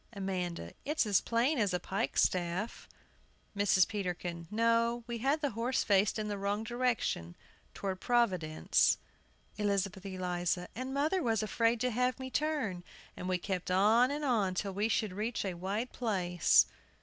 [0.13, 0.73] AMANDA.
[0.83, 2.87] It's as plain as a pikestaff!
[3.55, 3.87] MRS.
[3.87, 4.47] PETERKIN.
[4.49, 7.35] No; we had the horse faced in the wrong direction,
[7.75, 8.97] toward Providence.
[9.59, 10.69] ELIZABETH ELIZA.
[10.73, 12.83] And mother was afraid to have me turn,
[13.15, 16.65] and we kept on and on till we should reach a wide place.